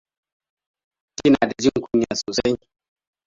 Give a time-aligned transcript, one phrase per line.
[1.15, 2.57] Kina da jin kunya sosai.